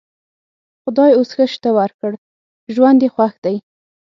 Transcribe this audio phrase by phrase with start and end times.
[0.81, 2.13] خدای اوس ښه شته ورکړ؛
[2.73, 3.55] ژوند یې خوښ دی.